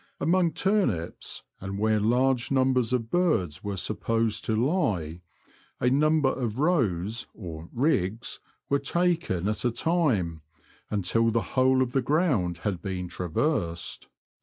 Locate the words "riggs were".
7.71-8.79